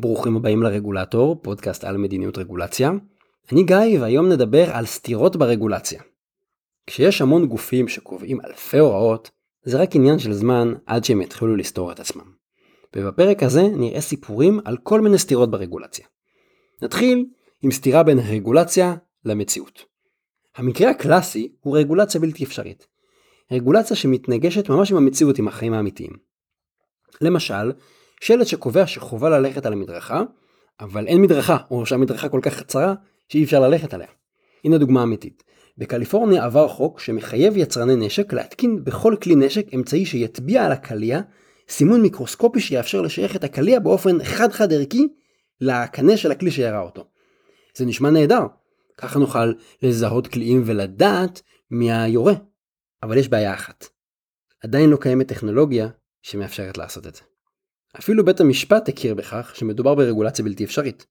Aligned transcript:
ברוכים 0.00 0.36
הבאים 0.36 0.62
לרגולטור, 0.62 1.42
פודקאסט 1.42 1.84
על 1.84 1.96
מדיניות 1.96 2.38
רגולציה. 2.38 2.90
אני 3.52 3.62
גיא 3.62 4.00
והיום 4.00 4.28
נדבר 4.28 4.70
על 4.70 4.86
סתירות 4.86 5.36
ברגולציה. 5.36 6.02
כשיש 6.86 7.20
המון 7.20 7.46
גופים 7.46 7.88
שקובעים 7.88 8.40
אלפי 8.40 8.78
הוראות, 8.78 9.30
זה 9.62 9.82
רק 9.82 9.96
עניין 9.96 10.18
של 10.18 10.32
זמן 10.32 10.74
עד 10.86 11.04
שהם 11.04 11.20
יתחילו 11.20 11.56
לסתור 11.56 11.92
את 11.92 12.00
עצמם. 12.00 12.32
ובפרק 12.96 13.42
הזה 13.42 13.62
נראה 13.62 14.00
סיפורים 14.00 14.60
על 14.64 14.76
כל 14.82 15.00
מיני 15.00 15.18
סתירות 15.18 15.50
ברגולציה. 15.50 16.06
נתחיל 16.82 17.26
עם 17.62 17.70
סתירה 17.70 18.02
בין 18.02 18.18
רגולציה 18.18 18.94
למציאות. 19.24 19.84
המקרה 20.56 20.90
הקלאסי 20.90 21.52
הוא 21.60 21.78
רגולציה 21.78 22.20
בלתי 22.20 22.44
אפשרית. 22.44 22.86
רגולציה 23.52 23.96
שמתנגשת 23.96 24.68
ממש 24.68 24.90
עם 24.90 24.96
המציאות, 24.96 25.38
עם 25.38 25.48
החיים 25.48 25.72
האמיתיים. 25.72 26.12
למשל, 27.20 27.72
שלט 28.20 28.46
שקובע 28.46 28.86
שחובה 28.86 29.30
ללכת 29.30 29.66
על 29.66 29.72
המדרכה, 29.72 30.22
אבל 30.80 31.06
אין 31.06 31.22
מדרכה, 31.22 31.56
או 31.70 31.86
שהמדרכה 31.86 32.28
כל 32.28 32.40
כך 32.42 32.62
קצרה 32.62 32.94
שאי 33.28 33.44
אפשר 33.44 33.60
ללכת 33.60 33.94
עליה. 33.94 34.08
הנה 34.64 34.78
דוגמה 34.78 35.02
אמיתית. 35.02 35.42
בקליפורניה 35.78 36.44
עבר 36.44 36.68
חוק 36.68 37.00
שמחייב 37.00 37.56
יצרני 37.56 37.96
נשק 37.96 38.32
להתקין 38.32 38.84
בכל 38.84 39.14
כלי 39.22 39.34
נשק 39.34 39.74
אמצעי 39.74 40.06
שיטביע 40.06 40.64
על 40.64 40.72
הקליע 40.72 41.20
סימון 41.68 42.02
מיקרוסקופי 42.02 42.60
שיאפשר 42.60 43.00
לשייך 43.00 43.36
את 43.36 43.44
הקליע 43.44 43.78
באופן 43.78 44.24
חד-חד 44.24 44.72
ערכי 44.72 45.08
לקנה 45.60 46.16
של 46.16 46.30
הכלי 46.30 46.50
שירה 46.50 46.80
אותו. 46.80 47.04
זה 47.76 47.86
נשמע 47.86 48.10
נהדר, 48.10 48.46
ככה 48.96 49.18
נוכל 49.18 49.52
לזהות 49.82 50.26
קליעים 50.26 50.62
ולדעת 50.66 51.42
מי 51.70 51.92
היורה. 51.92 52.34
אבל 53.02 53.16
יש 53.16 53.28
בעיה 53.28 53.54
אחת. 53.54 53.86
עדיין 54.64 54.90
לא 54.90 54.96
קיימת 54.96 55.28
טכנולוגיה 55.28 55.88
שמאפשרת 56.22 56.78
לעשות 56.78 57.06
את 57.06 57.14
זה. 57.14 57.22
אפילו 57.98 58.24
בית 58.24 58.40
המשפט 58.40 58.88
הכיר 58.88 59.14
בכך 59.14 59.52
שמדובר 59.54 59.94
ברגולציה 59.94 60.44
בלתי 60.44 60.64
אפשרית. 60.64 61.06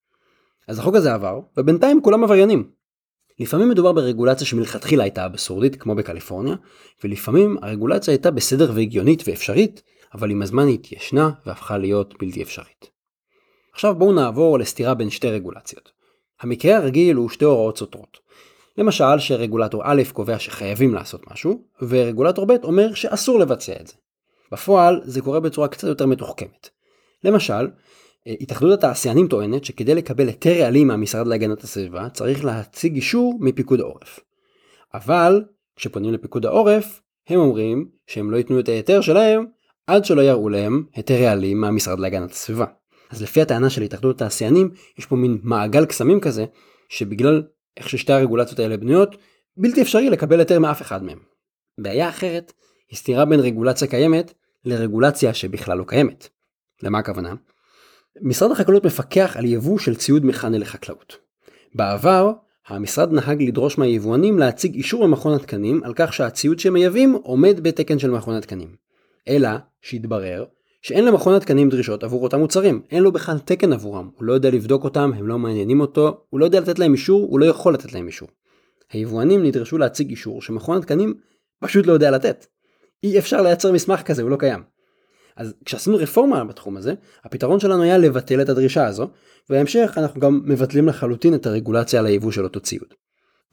אז 0.68 0.80
החוק 0.80 0.96
הזה 0.96 1.14
עבר, 1.14 1.40
ובינתיים 1.58 2.02
כולם 2.02 2.24
עבריינים. 2.24 2.70
לפעמים 3.40 3.70
מדובר 3.70 3.92
ברגולציה 3.92 4.48
שמלכתחילה 4.48 5.04
הייתה 5.04 5.26
אבסורדית, 5.26 5.76
כמו 5.76 5.96
בקליפורניה, 5.96 6.56
ולפעמים 7.04 7.58
הרגולציה 7.62 8.14
הייתה 8.14 8.32
בסדר 8.32 8.72
והגיונית 8.76 9.24
ואפשרית, 9.28 9.82
אבל 10.14 10.32
עם 10.32 10.42
הזמן 10.42 10.68
היא 10.68 10.76
התיישנה 10.76 11.32
והפכה 11.46 11.78
להיות 11.78 12.14
בלתי 12.20 12.44
אפשרית. 12.44 12.90
עכשיו 13.74 13.96
בואו 13.96 14.14
נעבור 14.14 14.60
לסתירה 14.60 14.94
בין 14.94 15.10
שתי 15.10 15.30
רגולציות. 15.30 15.92
המקרה 16.42 16.78
הרגיל 16.78 17.16
הוא 17.16 17.30
שתי 17.30 17.46
הוראות 17.46 17.78
סותרות. 17.78 18.20
למשל 18.78 19.20
שרגולטור 19.20 19.82
א' 19.86 20.02
קובע 20.14 20.40
שחייבים 20.40 20.94
לעשות 20.94 21.32
משהו, 21.32 21.64
ורגולטור 21.82 22.46
ב' 22.46 22.52
אומר 22.64 22.94
שאסור 22.94 23.40
לבצע 23.40 23.74
את 23.82 23.88
זה. 23.88 23.94
בפועל 24.52 25.02
זה 25.04 25.22
קורה 25.22 25.40
בצורה 25.40 25.68
קצת 25.68 25.88
יותר 25.88 26.06
מתוחכמת. 26.06 26.70
למשל, 27.24 27.68
אה, 28.28 28.34
התאחדות 28.42 28.74
התעשיינים 28.74 29.28
טוענת 29.28 29.66
שכדי 29.66 29.96
לקבל 29.96 30.28
היתר 30.28 30.62
רעלים 30.62 30.88
מהמשרד 30.88 31.28
להגנת 31.28 31.64
הסביבה 31.64 32.10
צריך 32.10 32.46
להציג 32.46 32.96
אישור 32.96 33.38
מפיקוד 33.40 33.80
העורף. 33.80 34.20
אבל 34.94 35.44
כשפונים 35.76 36.14
לפיקוד 36.14 36.46
העורף 36.46 37.02
הם 37.28 37.40
אומרים 37.40 37.90
שהם 38.08 38.32
לא 38.32 38.38
ייתנו 38.38 38.60
את 38.60 38.70
ההיתר 38.70 39.02
שלהם 39.02 39.46
עד 39.88 40.06
שלא 40.06 40.22
יראו 40.22 40.50
להם 40.50 40.84
היתר 40.96 41.24
רעלים 41.24 41.62
מהמשרד 41.62 42.00
להגנת 42.00 42.32
הסביבה. 42.32 42.66
אז 43.10 43.22
לפי 43.22 43.42
הטענה 43.42 43.70
של 43.70 43.82
התאחדות 43.82 44.16
התעשיינים 44.16 44.70
יש 44.98 45.06
פה 45.06 45.16
מין 45.16 45.38
מעגל 45.44 45.86
קסמים 45.86 46.20
כזה 46.20 46.46
שבגלל 46.90 47.44
איך 47.78 47.90
ששתי 47.90 48.14
הרגולציות 48.14 48.60
האלה 48.60 48.78
בנויות 48.78 49.16
בלתי 49.58 49.82
אפשרי 49.82 50.10
לקבל 50.10 50.40
היתר 50.40 50.60
מאף 50.60 50.82
אחד 50.82 51.04
מהם. 51.04 51.20
בעיה 51.78 52.10
אחרת 52.10 52.54
היא 52.90 52.98
סתירה 52.98 53.26
בין 53.26 53.40
רגולציה 53.40 53.88
קיימת 53.88 54.34
לרגולציה 54.66 55.34
שבכלל 55.34 55.78
לא 55.78 55.84
קיימת. 55.88 56.28
למה 56.84 57.00
הכוונה? 57.00 57.36
משרד 58.22 58.52
החקלאות 58.52 58.86
מפקח 58.86 59.38
על 59.38 59.46
יבוא 59.46 59.80
של 59.80 59.96
ציוד 59.96 60.26
מכני 60.26 60.60
לחקלאות. 60.60 61.18
בעבר, 61.76 62.32
המשרד 62.68 63.12
נהג 63.12 63.44
לדרוש 63.44 63.78
מהיבואנים 63.78 64.40
להציג 64.40 64.74
אישור 64.74 65.04
למכון 65.04 65.34
התקנים 65.34 65.84
על 65.84 65.94
כך 65.96 66.14
שהציוד 66.14 66.60
שהם 66.60 66.74
מייבאים 66.74 67.14
עומד 67.14 67.60
בתקן 67.62 68.00
של 68.00 68.12
מכון 68.12 68.36
התקנים. 68.36 68.76
אלא 69.28 69.50
שהתברר 69.82 70.46
שאין 70.82 71.06
למכון 71.06 71.34
התקנים 71.34 71.70
דרישות 71.70 72.04
עבור 72.04 72.24
אותם 72.24 72.40
מוצרים, 72.40 72.82
אין 72.92 73.04
לו 73.04 73.12
בכלל 73.12 73.40
תקן 73.40 73.74
עבורם, 73.74 74.10
הוא 74.16 74.26
לא 74.26 74.34
יודע 74.34 74.50
לבדוק 74.50 74.84
אותם, 74.84 75.12
הם 75.18 75.28
לא 75.28 75.40
מעניינים 75.40 75.82
אותו, 75.82 76.26
הוא 76.30 76.40
לא 76.40 76.46
יודע 76.46 76.60
לתת 76.60 76.80
להם 76.80 76.94
אישור, 76.94 77.28
הוא 77.30 77.40
לא 77.40 77.46
יכול 77.46 77.74
לתת 77.74 77.94
להם 77.94 78.08
אישור. 78.08 78.30
היבואנים 78.92 79.44
נדרשו 79.44 79.78
להציג 79.78 80.10
אישור 80.10 80.42
שמכון 80.42 80.78
התקנים 80.78 81.14
פשוט 81.60 81.88
לא 81.88 81.94
יודע 81.94 82.12
לתת. 82.12 82.46
אי 83.04 83.20
אפשר 83.20 83.42
לייצר 83.42 83.72
מסמך 83.72 84.02
כזה, 84.02 84.22
הוא 84.22 84.32
לא 84.32 84.36
קיים. 84.36 84.64
אז 85.36 85.54
כשעשינו 85.66 85.98
רפורמה 85.98 86.44
בתחום 86.44 86.78
הזה, 86.78 86.94
הפתרון 87.24 87.60
שלנו 87.60 87.84
היה 87.84 87.98
לבטל 87.98 88.42
את 88.42 88.50
הדרישה 88.50 88.86
הזו, 88.86 89.10
ובהמשך 89.50 89.94
אנחנו 89.98 90.22
גם 90.22 90.42
מבטלים 90.46 90.88
לחלוטין 90.88 91.36
את 91.36 91.46
הרגולציה 91.46 92.00
על 92.00 92.06
היבוא 92.06 92.32
של 92.32 92.44
אותו 92.44 92.60
ציוד. 92.60 92.94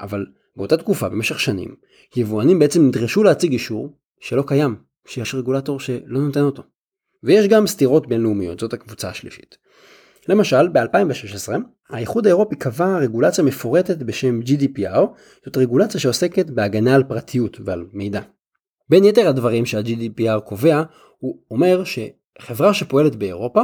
אבל 0.00 0.26
באותה 0.56 0.76
תקופה, 0.76 1.08
במשך 1.08 1.40
שנים, 1.40 1.74
יבואנים 2.16 2.58
בעצם 2.58 2.86
נדרשו 2.86 3.22
להציג 3.22 3.52
אישור 3.52 3.96
שלא 4.20 4.44
קיים, 4.46 4.76
שיש 5.06 5.34
רגולטור 5.34 5.80
שלא 5.80 6.20
נותן 6.20 6.40
אותו. 6.40 6.62
ויש 7.22 7.48
גם 7.48 7.66
סתירות 7.66 8.06
בינלאומיות, 8.06 8.60
זאת 8.60 8.72
הקבוצה 8.72 9.08
השלישית. 9.08 9.56
למשל, 10.28 10.68
ב-2016, 10.68 11.52
האיחוד 11.90 12.26
האירופי 12.26 12.56
קבע 12.56 12.98
רגולציה 12.98 13.44
מפורטת 13.44 13.98
בשם 13.98 14.40
GDPR, 14.40 15.00
זאת 15.44 15.56
רגולציה 15.56 16.00
שעוסקת 16.00 16.50
בהגנה 16.50 16.94
על 16.94 17.02
פרטיות 17.02 17.60
ועל 17.64 17.84
מידע. 17.92 18.20
בין 18.94 19.04
יתר 19.04 19.28
הדברים 19.28 19.66
שה-GDPR 19.66 20.40
קובע, 20.40 20.82
הוא 21.18 21.38
אומר 21.50 21.82
שחברה 21.84 22.74
שפועלת 22.74 23.16
באירופה, 23.16 23.62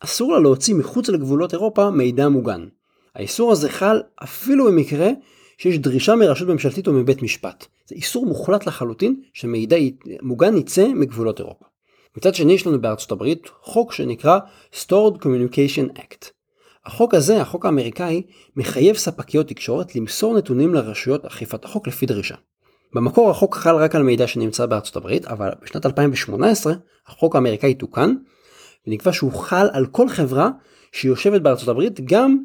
אסור 0.00 0.32
לה 0.32 0.40
להוציא 0.40 0.74
מחוץ 0.74 1.08
לגבולות 1.08 1.52
אירופה 1.52 1.90
מידע 1.90 2.28
מוגן. 2.28 2.66
האיסור 3.14 3.52
הזה 3.52 3.68
חל 3.68 4.00
אפילו 4.22 4.66
במקרה 4.66 5.10
שיש 5.58 5.78
דרישה 5.78 6.14
מרשות 6.14 6.48
ממשלתית 6.48 6.86
או 6.86 6.92
מבית 6.92 7.22
משפט. 7.22 7.66
זה 7.86 7.94
איסור 7.94 8.26
מוחלט 8.26 8.66
לחלוטין 8.66 9.20
שמידע 9.32 9.76
מוגן 10.22 10.56
יצא 10.56 10.88
מגבולות 10.88 11.38
אירופה. 11.38 11.64
מצד 12.16 12.34
שני 12.34 12.52
יש 12.52 12.66
לנו 12.66 12.80
בארצות 12.80 13.12
הברית 13.12 13.50
חוק 13.60 13.92
שנקרא 13.92 14.38
Stored 14.72 15.22
Communication 15.22 15.98
Act. 15.98 16.30
החוק 16.84 17.14
הזה, 17.14 17.40
החוק 17.40 17.66
האמריקאי, 17.66 18.22
מחייב 18.56 18.96
ספקיות 18.96 19.48
תקשורת 19.48 19.96
למסור 19.96 20.38
נתונים 20.38 20.74
לרשויות 20.74 21.24
אכיפת 21.24 21.64
החוק 21.64 21.88
לפי 21.88 22.06
דרישה. 22.06 22.36
במקור 22.94 23.30
החוק 23.30 23.54
חל 23.54 23.76
רק 23.76 23.94
על 23.94 24.02
מידע 24.02 24.26
שנמצא 24.26 24.66
בארצות 24.66 24.96
הברית, 24.96 25.24
אבל 25.24 25.50
בשנת 25.62 25.86
2018 25.86 26.72
החוק 27.06 27.34
האמריקאי 27.34 27.74
תוקן, 27.74 28.14
ונקבע 28.86 29.12
שהוא 29.12 29.32
חל 29.32 29.66
על 29.72 29.86
כל 29.86 30.08
חברה 30.08 30.50
שיושבת 30.92 31.40
בארצות 31.40 31.68
הברית 31.68 32.00
גם 32.00 32.38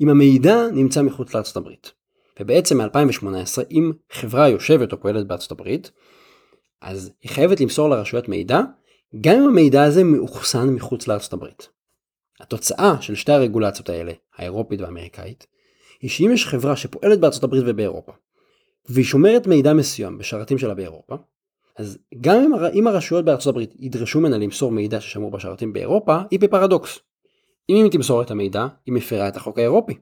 אם 0.00 0.08
המידע 0.08 0.56
נמצא 0.72 1.02
מחוץ 1.02 1.34
לארצות 1.34 1.56
הברית. 1.56 1.92
ובעצם 2.40 2.80
מ-2018 2.80 3.62
אם 3.70 3.92
חברה 4.12 4.48
יושבת 4.48 4.92
או 4.92 5.00
פועלת 5.00 5.26
בארצות 5.26 5.50
הברית, 5.50 5.90
אז 6.82 7.10
היא 7.22 7.30
חייבת 7.30 7.60
למסור 7.60 7.88
לרשויות 7.88 8.28
מידע, 8.28 8.60
גם 9.20 9.36
אם 9.36 9.48
המידע 9.48 9.82
הזה 9.82 10.04
מאוחסן 10.04 10.68
מחוץ 10.68 11.08
לארצות 11.08 11.32
הברית. 11.32 11.68
התוצאה 12.40 12.94
של 13.00 13.14
שתי 13.14 13.32
הרגולציות 13.32 13.88
האלה, 13.88 14.12
האירופית 14.36 14.80
והאמריקאית, 14.80 15.46
היא 16.00 16.10
שאם 16.10 16.30
יש 16.34 16.46
חברה 16.46 16.76
שפועלת 16.76 17.20
בארצות 17.20 17.44
הברית 17.44 17.62
ובאירופה, 17.66 18.12
והיא 18.88 19.04
שומרת 19.04 19.46
מידע 19.46 19.72
מסוים 19.72 20.18
בשרתים 20.18 20.58
שלה 20.58 20.74
באירופה, 20.74 21.16
אז 21.76 21.98
גם 22.20 22.36
אם. 22.36 22.52
אם 22.74 22.86
הרשויות 22.86 23.24
בארצות 23.24 23.46
הברית 23.46 23.74
ידרשו 23.78 24.20
ממנה 24.20 24.38
למסור 24.38 24.72
מידע 24.72 25.00
ששמור 25.00 25.30
בשרתים 25.30 25.72
באירופה, 25.72 26.18
היא 26.30 26.40
בפרדוקס. 26.40 26.98
אם 27.68 27.84
היא 27.84 27.92
תמסור 27.92 28.22
את 28.22 28.30
המידע, 28.30 28.66
היא 28.86 28.94
מפרה 28.94 29.28
את 29.28 29.36
החוק 29.36 29.58
האירופי. 29.58 29.94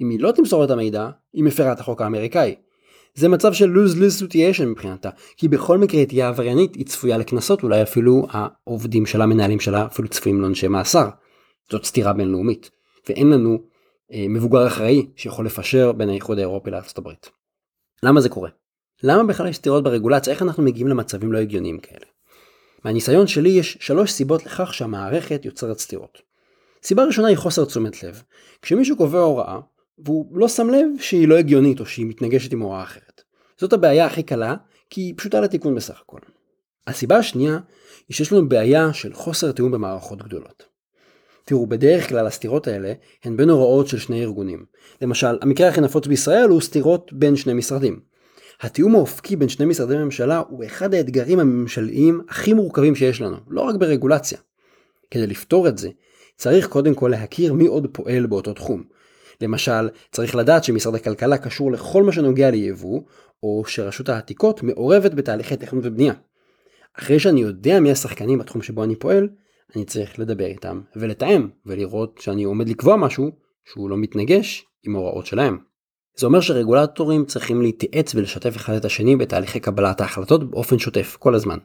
אם 0.00 0.10
היא 0.10 0.20
לא 0.20 0.32
תמסור 0.32 0.64
את 0.64 0.70
המידע, 0.70 1.10
היא 1.32 1.44
מפרה 1.44 1.72
את 1.72 1.80
החוק 1.80 2.02
האמריקאי. 2.02 2.54
זה 3.14 3.28
מצב 3.28 3.52
של 3.52 3.74
lose-lose 3.74 4.22
situation 4.22 4.64
מבחינתה, 4.64 5.10
כי 5.36 5.48
בכל 5.48 5.78
מקרה 5.78 6.00
היא 6.00 6.08
תהיה 6.08 6.28
עבריינית, 6.28 6.74
היא 6.74 6.86
צפויה 6.86 7.18
לקנסות, 7.18 7.62
אולי 7.62 7.82
אפילו 7.82 8.26
העובדים 8.30 9.06
שלה, 9.06 9.24
המנהלים 9.24 9.60
שלה, 9.60 9.86
אפילו 9.86 10.08
צפויים 10.08 10.40
לעונשי 10.40 10.68
מאסר. 10.68 11.08
זאת 11.70 11.84
סתירה 11.84 12.12
בינלאומית, 12.12 12.70
ואין 13.08 13.30
לנו 13.30 13.58
אה, 14.12 14.26
מבוגר 14.28 14.66
אחראי 14.66 15.06
שיכול 15.16 15.46
לפשר 15.46 15.92
בין 15.92 16.08
האיחוד 16.08 16.38
האירופי 16.38 16.70
לארצות 16.70 16.98
הברית. 16.98 17.30
למה 18.02 18.20
זה 18.20 18.28
קורה? 18.28 18.50
למה 19.02 19.24
בכלל 19.24 19.46
יש 19.46 19.56
סתירות 19.56 19.84
ברגולציה? 19.84 20.32
איך 20.32 20.42
אנחנו 20.42 20.62
מגיעים 20.62 20.88
למצבים 20.88 21.32
לא 21.32 21.38
הגיוניים 21.38 21.78
כאלה? 21.78 22.06
מהניסיון 22.84 23.26
שלי 23.26 23.48
יש 23.48 23.78
שלוש 23.80 24.12
סיבות 24.12 24.46
לכך 24.46 24.74
שהמערכת 24.74 25.44
יוצרת 25.44 25.78
סתירות. 25.78 26.22
סיבה 26.82 27.04
ראשונה 27.04 27.28
היא 27.28 27.36
חוסר 27.36 27.64
תשומת 27.64 28.02
לב. 28.02 28.22
כשמישהו 28.62 28.96
קובע 28.96 29.18
הוראה, 29.18 29.58
והוא 29.98 30.38
לא 30.38 30.48
שם 30.48 30.70
לב 30.70 30.86
שהיא 31.00 31.28
לא 31.28 31.38
הגיונית 31.38 31.80
או 31.80 31.86
שהיא 31.86 32.06
מתנגשת 32.06 32.52
עם 32.52 32.60
הוראה 32.60 32.82
אחרת. 32.82 33.22
זאת 33.58 33.72
הבעיה 33.72 34.06
הכי 34.06 34.22
קלה, 34.22 34.54
כי 34.90 35.00
היא 35.00 35.14
פשוטה 35.16 35.40
לתיקון 35.40 35.74
בסך 35.74 36.00
הכל. 36.00 36.18
הסיבה 36.86 37.16
השנייה 37.16 37.58
היא 38.08 38.14
שיש 38.14 38.32
לנו 38.32 38.48
בעיה 38.48 38.92
של 38.92 39.14
חוסר 39.14 39.52
תיאום 39.52 39.72
במערכות 39.72 40.22
גדולות. 40.22 40.69
תראו, 41.50 41.66
בדרך 41.66 42.08
כלל 42.08 42.26
הסתירות 42.26 42.66
האלה 42.66 42.92
הן 43.24 43.36
בין 43.36 43.50
הוראות 43.50 43.86
של 43.86 43.98
שני 43.98 44.22
ארגונים. 44.22 44.64
למשל, 45.02 45.38
המקרה 45.40 45.68
הכי 45.68 45.80
נפוץ 45.80 46.06
בישראל 46.06 46.48
הוא 46.48 46.60
סתירות 46.60 47.12
בין 47.12 47.36
שני 47.36 47.54
משרדים. 47.54 48.00
התיאום 48.60 48.94
האופקי 48.94 49.36
בין 49.36 49.48
שני 49.48 49.66
משרדי 49.66 49.96
ממשלה 49.96 50.42
הוא 50.48 50.64
אחד 50.64 50.94
האתגרים 50.94 51.40
הממשליים 51.40 52.20
הכי 52.28 52.52
מורכבים 52.52 52.94
שיש 52.94 53.20
לנו, 53.20 53.36
לא 53.48 53.60
רק 53.60 53.74
ברגולציה. 53.74 54.38
כדי 55.10 55.26
לפתור 55.26 55.68
את 55.68 55.78
זה, 55.78 55.88
צריך 56.36 56.68
קודם 56.68 56.94
כל 56.94 57.08
להכיר 57.08 57.52
מי 57.52 57.66
עוד 57.66 57.86
פועל 57.92 58.26
באותו 58.26 58.52
תחום. 58.52 58.82
למשל, 59.40 59.88
צריך 60.12 60.34
לדעת 60.34 60.64
שמשרד 60.64 60.94
הכלכלה 60.94 61.38
קשור 61.38 61.72
לכל 61.72 62.02
מה 62.02 62.12
שנוגע 62.12 62.50
ליבוא, 62.50 63.00
או 63.42 63.62
שרשות 63.66 64.08
העתיקות 64.08 64.62
מעורבת 64.62 65.14
בתהליכי 65.14 65.56
תכנון 65.56 65.82
ובנייה. 65.84 66.14
אחרי 66.98 67.18
שאני 67.18 67.40
יודע 67.40 67.80
מי 67.80 67.90
השחקנים 67.90 68.38
בתחום 68.38 68.62
שבו 68.62 68.84
אני 68.84 68.96
פועל, 68.96 69.28
אני 69.76 69.84
צריך 69.84 70.18
לדבר 70.18 70.46
איתם 70.46 70.80
ולתאם 70.96 71.48
ולראות 71.66 72.18
שאני 72.20 72.44
עומד 72.44 72.68
לקבוע 72.68 72.96
משהו 72.96 73.30
שהוא 73.64 73.90
לא 73.90 73.96
מתנגש 73.96 74.66
עם 74.82 74.94
הוראות 74.96 75.26
שלהם. 75.26 75.58
זה 76.16 76.26
אומר 76.26 76.40
שרגולטורים 76.40 77.24
צריכים 77.24 77.62
להתייעץ 77.62 78.14
ולשתף 78.14 78.56
אחד 78.56 78.74
את 78.74 78.84
השני 78.84 79.16
בתהליכי 79.16 79.60
קבלת 79.60 80.00
ההחלטות 80.00 80.50
באופן 80.50 80.78
שוטף 80.78 81.16
כל 81.20 81.34
הזמן. 81.34 81.58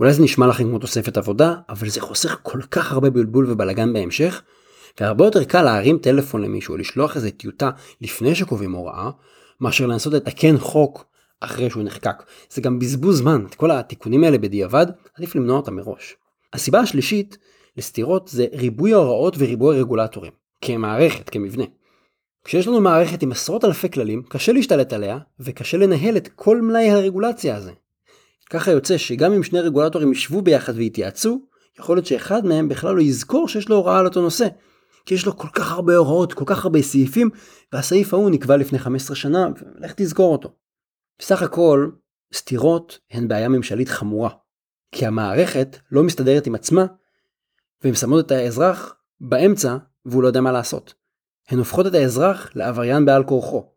אולי 0.00 0.12
זה 0.12 0.22
נשמע 0.22 0.46
לכם 0.46 0.64
כמו 0.64 0.78
תוספת 0.78 1.16
עבודה, 1.16 1.54
אבל 1.68 1.88
זה 1.88 2.00
חוסך 2.00 2.38
כל 2.42 2.62
כך 2.70 2.92
הרבה 2.92 3.10
בלבול 3.10 3.50
ובלאגן 3.50 3.92
בהמשך, 3.92 4.42
והרבה 5.00 5.24
יותר 5.24 5.44
קל 5.44 5.62
להרים 5.62 5.98
טלפון 5.98 6.42
למישהו, 6.42 6.76
לשלוח 6.76 7.16
איזה 7.16 7.30
טיוטה 7.30 7.70
לפני 8.00 8.34
שקובעים 8.34 8.72
הוראה, 8.72 9.10
מאשר 9.60 9.86
לנסות 9.86 10.12
לתקן 10.12 10.58
חוק 10.58 11.04
אחרי 11.40 11.70
שהוא 11.70 11.82
נחקק. 11.82 12.22
זה 12.50 12.60
גם 12.60 12.78
בזבוז 12.78 13.18
זמן, 13.18 13.44
את 13.48 13.54
כל 13.54 13.70
התיקונים 13.70 14.24
האלה 14.24 14.38
בדיעבד, 14.38 14.86
עדיף 15.14 15.34
למנוע 15.34 15.56
אותם 15.56 15.76
מראש. 15.76 16.16
הסיבה 16.52 16.80
השלישית 16.80 17.38
לסתירות 17.76 18.28
זה 18.28 18.46
ריבוי 18.52 18.92
ההוראות 18.92 19.34
וריבוי 19.38 19.76
הרגולטורים, 19.76 20.32
כמערכת, 20.60 21.30
כמבנה. 21.30 21.64
כשיש 22.44 22.66
לנו 22.66 22.80
מערכת 22.80 23.22
עם 23.22 23.32
עשרות 23.32 23.64
אלפי 23.64 23.90
כללים, 23.90 24.22
קשה 24.28 24.52
להשתלט 24.52 24.92
עליה, 24.92 25.18
וקשה 25.40 25.76
לנהל 25.76 26.16
את 26.16 26.28
כל 26.28 26.62
מלאי 26.62 26.90
הרגולציה 26.90 27.56
הזה. 27.56 27.72
ככה 28.50 28.70
יוצא 28.70 28.98
שגם 28.98 29.32
אם 29.32 29.42
שני 29.42 29.60
רגולטורים 29.60 30.12
ישבו 30.12 30.42
ביחד 30.42 30.72
ויתייעצו, 30.76 31.40
יכול 31.78 31.96
להיות 31.96 32.06
שאחד 32.06 32.46
מהם 32.46 32.68
בכלל 32.68 32.94
לא 32.94 33.00
יזכור 33.00 33.48
שיש 33.48 33.68
לו 33.68 33.76
הוראה 33.76 33.98
על 33.98 34.06
אותו 34.06 34.22
נושא. 34.22 34.46
כי 35.06 35.14
יש 35.14 35.26
לו 35.26 35.36
כל 35.36 35.48
כך 35.48 35.72
הרבה 35.72 35.96
הוראות, 35.96 36.32
כל 36.32 36.44
כך 36.46 36.64
הרבה 36.64 36.82
סעיפים, 36.82 37.30
והסעיף 37.72 38.14
ההוא 38.14 38.30
נקבע 38.30 38.56
לפני 38.56 38.78
15 38.78 39.16
שנה, 39.16 39.48
ולך 39.78 39.92
תזכור 39.96 40.32
אותו. 40.32 40.52
בסך 41.18 41.42
הכל, 41.42 41.90
סתירות 42.34 42.98
הן 43.10 43.28
בעיה 43.28 43.48
ממשלית 43.48 43.88
חמורה. 43.88 44.30
כי 44.92 45.06
המערכת 45.06 45.76
לא 45.90 46.02
מסתדרת 46.02 46.46
עם 46.46 46.54
עצמה, 46.54 46.86
והן 47.84 47.94
שמות 47.94 48.26
את 48.26 48.30
האזרח 48.30 48.94
באמצע, 49.20 49.76
והוא 50.06 50.22
לא 50.22 50.26
יודע 50.26 50.40
מה 50.40 50.52
לעשות. 50.52 50.94
הן 51.48 51.58
הופכות 51.58 51.86
את 51.86 51.94
האזרח 51.94 52.50
לעבריין 52.54 53.04
בעל 53.04 53.24
כורחו. 53.24 53.72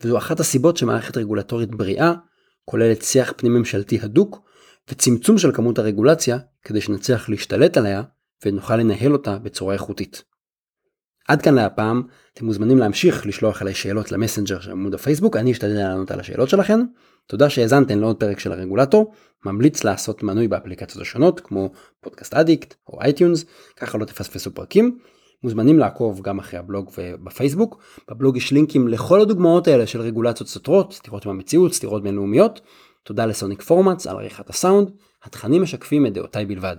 וזו 0.00 0.18
אחת 0.18 0.40
הסיבות 0.40 0.76
שמערכת 0.76 1.16
רגולטורית 1.16 1.70
בריאה 1.70 2.12
כוללת 2.64 3.02
שיח 3.02 3.32
פנים 3.36 3.54
ממשלתי 3.54 3.98
הדוק 4.02 4.40
וצמצום 4.90 5.38
של 5.38 5.52
כמות 5.52 5.78
הרגולציה 5.78 6.38
כדי 6.62 6.80
שנצליח 6.80 7.28
להשתלט 7.28 7.76
עליה 7.76 8.02
ונוכל 8.44 8.76
לנהל 8.76 9.12
אותה 9.12 9.38
בצורה 9.38 9.74
איכותית. 9.74 10.24
עד 11.28 11.42
כאן 11.42 11.54
להפעם, 11.54 12.02
אתם 12.34 12.44
מוזמנים 12.44 12.78
להמשיך 12.78 13.26
לשלוח 13.26 13.62
אליי 13.62 13.74
שאלות 13.74 14.12
למסנג'ר 14.12 14.60
של 14.60 14.70
עמוד 14.70 14.94
הפייסבוק, 14.94 15.36
אני 15.36 15.52
אשתדל 15.52 15.74
לענות 15.74 16.10
על 16.10 16.20
השאלות 16.20 16.48
שלכם. 16.48 16.80
תודה 17.26 17.50
שהאזנתם 17.50 18.00
לעוד 18.00 18.16
פרק 18.16 18.38
של 18.38 18.52
הרגולטור, 18.52 19.12
ממליץ 19.44 19.84
לעשות 19.84 20.22
מנוי 20.22 20.48
באפליקציות 20.48 21.02
השונות 21.02 21.40
כמו 21.40 21.70
Podcast 22.00 22.34
Addict 22.34 22.74
או 22.88 23.02
iTunes, 23.02 23.44
ככה 23.76 23.98
לא 23.98 24.04
תפספסו 24.04 24.54
פרקים. 24.54 24.98
מוזמנים 25.42 25.78
לעקוב 25.78 26.20
גם 26.20 26.38
אחרי 26.38 26.58
הבלוג 26.58 26.90
ובפייסבוק. 26.98 27.82
בבלוג 28.10 28.36
יש 28.36 28.52
לינקים 28.52 28.88
לכל 28.88 29.20
הדוגמאות 29.20 29.68
האלה 29.68 29.86
של 29.86 30.00
רגולציות 30.00 30.48
סותרות, 30.48 30.92
סתירות 30.92 31.26
במציאות, 31.26 31.74
סתירות 31.74 32.02
בינלאומיות. 32.02 32.60
תודה 33.02 33.26
לסוניק 33.26 33.62
פורמאץ 33.62 34.06
על 34.06 34.16
עריכת 34.16 34.50
הסאונד, 34.50 34.90
התכנים 35.24 35.62
משקפים 35.62 36.06
את 36.06 36.12
דעותיי 36.12 36.46
בלבד. 36.46 36.76